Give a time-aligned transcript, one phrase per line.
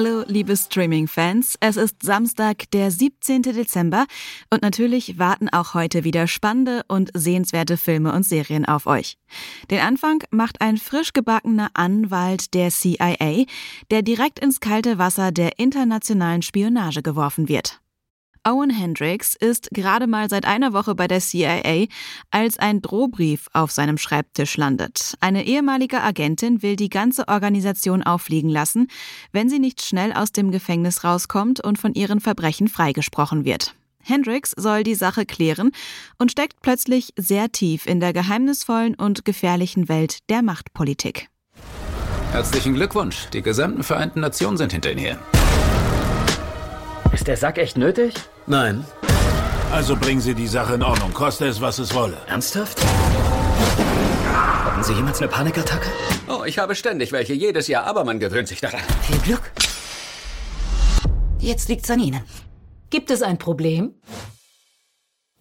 [0.00, 1.56] Hallo, liebe Streaming-Fans.
[1.58, 3.42] Es ist Samstag, der 17.
[3.42, 4.06] Dezember
[4.48, 9.18] und natürlich warten auch heute wieder spannende und sehenswerte Filme und Serien auf euch.
[9.72, 13.46] Den Anfang macht ein frisch gebackener Anwalt der CIA,
[13.90, 17.80] der direkt ins kalte Wasser der internationalen Spionage geworfen wird.
[18.44, 21.86] Owen Hendricks ist gerade mal seit einer Woche bei der CIA,
[22.30, 25.14] als ein Drohbrief auf seinem Schreibtisch landet.
[25.20, 28.88] Eine ehemalige Agentin will die ganze Organisation auffliegen lassen,
[29.32, 33.74] wenn sie nicht schnell aus dem Gefängnis rauskommt und von ihren Verbrechen freigesprochen wird.
[34.02, 35.70] Hendricks soll die Sache klären
[36.18, 41.28] und steckt plötzlich sehr tief in der geheimnisvollen und gefährlichen Welt der Machtpolitik.
[42.32, 43.28] Herzlichen Glückwunsch.
[43.32, 45.37] Die gesamten Vereinten Nationen sind hinter Ihnen her.
[47.18, 48.14] Ist der Sack echt nötig?
[48.46, 48.84] Nein.
[49.72, 52.16] Also bringen Sie die Sache in Ordnung, koste es, was es wolle.
[52.28, 52.80] Ernsthaft?
[54.24, 55.88] Hatten Sie jemals eine Panikattacke?
[56.28, 58.82] Oh, ich habe ständig welche, jedes Jahr, aber man gewöhnt sich daran.
[59.02, 59.50] Viel Glück.
[61.40, 62.22] Jetzt liegt's an Ihnen.
[62.88, 63.94] Gibt es ein Problem?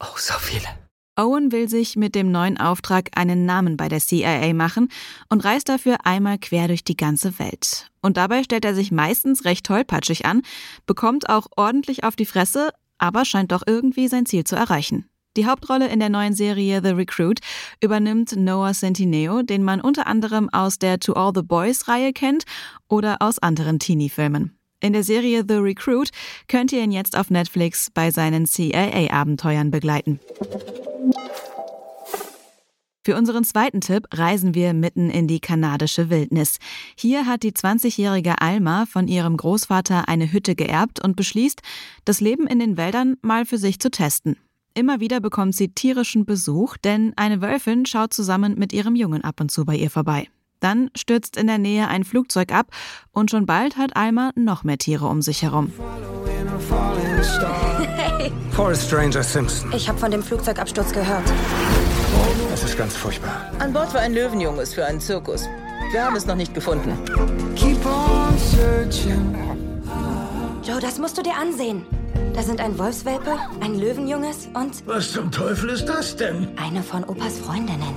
[0.00, 0.68] Oh, so viele.
[1.16, 4.88] Owen will sich mit dem neuen Auftrag einen Namen bei der CIA machen
[5.30, 7.90] und reist dafür einmal quer durch die ganze Welt.
[8.02, 10.42] Und dabei stellt er sich meistens recht tollpatschig an,
[10.84, 15.08] bekommt auch ordentlich auf die Fresse, aber scheint doch irgendwie sein Ziel zu erreichen.
[15.38, 17.40] Die Hauptrolle in der neuen Serie The Recruit
[17.82, 22.44] übernimmt Noah Centineo, den man unter anderem aus der To All the Boys Reihe kennt
[22.88, 24.56] oder aus anderen Teenie-Filmen.
[24.80, 26.10] In der Serie The Recruit
[26.48, 30.20] könnt ihr ihn jetzt auf Netflix bei seinen CIA-Abenteuern begleiten.
[33.06, 36.58] Für unseren zweiten Tipp reisen wir mitten in die kanadische Wildnis.
[36.96, 41.62] Hier hat die 20-jährige Alma von ihrem Großvater eine Hütte geerbt und beschließt,
[42.04, 44.36] das Leben in den Wäldern mal für sich zu testen.
[44.74, 49.40] Immer wieder bekommt sie tierischen Besuch, denn eine Wölfin schaut zusammen mit ihrem Jungen ab
[49.40, 50.26] und zu bei ihr vorbei.
[50.58, 52.72] Dann stürzt in der Nähe ein Flugzeug ab
[53.12, 55.72] und schon bald hat Alma noch mehr Tiere um sich herum.
[58.26, 58.32] Hey.
[58.50, 59.72] Forest Ranger Simpson.
[59.72, 61.22] Ich habe von dem Flugzeugabsturz gehört.
[62.50, 63.52] Das ist ganz furchtbar.
[63.60, 65.48] An Bord war ein Löwenjunges für einen Zirkus.
[65.92, 66.98] Wir haben es noch nicht gefunden.
[70.64, 71.86] Joe, das musst du dir ansehen.
[72.34, 74.84] Da sind ein Wolfswelpe, ein Löwenjunges und...
[74.86, 76.48] Was zum Teufel ist das denn?
[76.56, 77.94] Eine von Opas Freundinnen.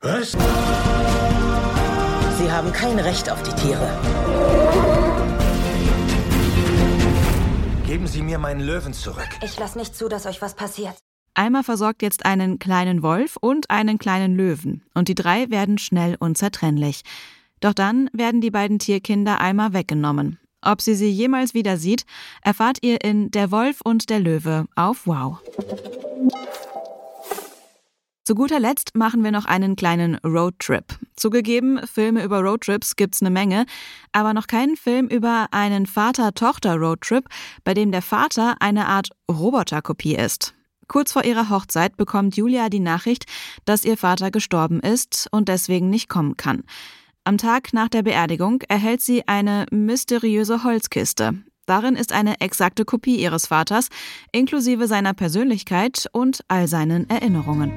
[0.00, 0.32] Was?
[2.38, 5.15] Sie haben kein Recht auf die Tiere.
[7.96, 9.30] Geben Sie mir meinen Löwen zurück.
[9.42, 10.98] Ich lass nicht zu, dass euch was passiert.
[11.32, 14.82] Alma versorgt jetzt einen kleinen Wolf und einen kleinen Löwen.
[14.92, 17.04] Und die drei werden schnell unzertrennlich.
[17.60, 20.38] Doch dann werden die beiden Tierkinder Alma weggenommen.
[20.60, 22.04] Ob sie sie jemals wieder sieht,
[22.42, 25.38] erfahrt ihr in Der Wolf und der Löwe auf Wow.
[28.26, 30.98] Zu guter Letzt machen wir noch einen kleinen Roadtrip.
[31.14, 33.66] Zugegeben, Filme über Roadtrips gibt's eine Menge,
[34.10, 37.28] aber noch keinen Film über einen Vater-Tochter-Roadtrip,
[37.62, 40.54] bei dem der Vater eine Art Roboterkopie ist.
[40.88, 43.26] Kurz vor ihrer Hochzeit bekommt Julia die Nachricht,
[43.64, 46.64] dass ihr Vater gestorben ist und deswegen nicht kommen kann.
[47.22, 51.44] Am Tag nach der Beerdigung erhält sie eine mysteriöse Holzkiste.
[51.66, 53.88] Darin ist eine exakte Kopie ihres Vaters,
[54.32, 57.72] inklusive seiner Persönlichkeit und all seinen Erinnerungen.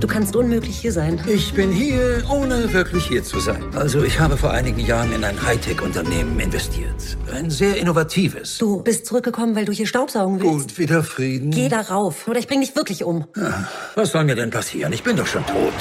[0.00, 1.18] Du kannst unmöglich hier sein.
[1.26, 3.64] Ich bin hier, ohne wirklich hier zu sein.
[3.74, 7.16] Also ich habe vor einigen Jahren in ein Hightech-Unternehmen investiert.
[7.32, 8.58] Ein sehr innovatives.
[8.58, 10.68] Du bist zurückgekommen, weil du hier Staubsaugen willst.
[10.68, 11.50] Gut, wieder Frieden.
[11.50, 13.24] Geh darauf, oder ich bring dich wirklich um.
[13.36, 14.92] Ja, was soll mir denn passieren?
[14.92, 15.72] Ich bin doch schon tot.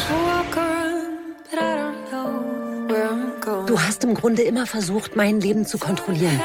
[3.76, 6.40] Du hast im Grunde immer versucht, mein Leben zu kontrollieren.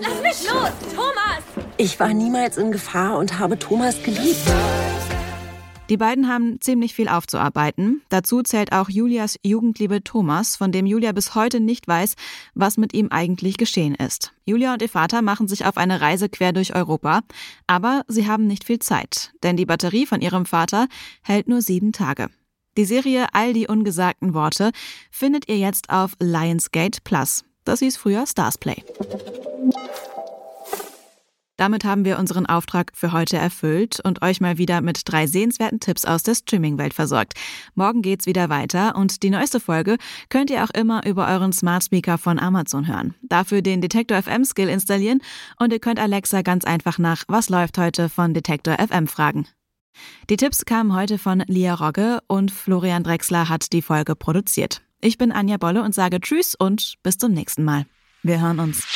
[0.00, 1.64] Lass mich los, Thomas!
[1.76, 4.42] Ich war niemals in Gefahr und habe Thomas geliebt.
[5.88, 8.02] Die beiden haben ziemlich viel aufzuarbeiten.
[8.08, 12.14] Dazu zählt auch Julias Jugendliebe Thomas, von dem Julia bis heute nicht weiß,
[12.54, 14.32] was mit ihm eigentlich geschehen ist.
[14.44, 17.20] Julia und ihr Vater machen sich auf eine Reise quer durch Europa,
[17.68, 20.88] aber sie haben nicht viel Zeit, denn die Batterie von ihrem Vater
[21.22, 22.30] hält nur sieben Tage.
[22.76, 24.72] Die Serie All die ungesagten Worte
[25.10, 27.44] findet ihr jetzt auf Lionsgate Plus.
[27.64, 28.82] Das hieß früher Starsplay.
[31.56, 35.78] Damit haben wir unseren Auftrag für heute erfüllt und euch mal wieder mit drei sehenswerten
[35.78, 37.34] Tipps aus der Streaming-Welt versorgt.
[37.76, 39.96] Morgen geht's wieder weiter und die neueste Folge
[40.28, 43.14] könnt ihr auch immer über euren Smart Speaker von Amazon hören.
[43.22, 45.20] Dafür den Detektor FM Skill installieren
[45.60, 49.46] und ihr könnt Alexa ganz einfach nach Was läuft heute von Detektor FM fragen.
[50.30, 54.82] Die Tipps kamen heute von Lia Rogge und Florian Drexler hat die Folge produziert.
[55.00, 57.86] Ich bin Anja Bolle und sage Tschüss und bis zum nächsten Mal.
[58.22, 58.86] Wir hören uns.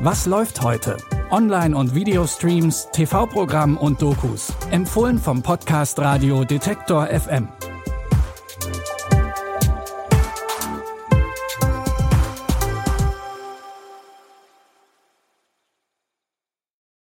[0.00, 0.96] Was läuft heute?
[1.30, 4.52] Online- und Videostreams, TV-Programm und Dokus.
[4.70, 7.48] Empfohlen vom Podcast Radio Detektor FM.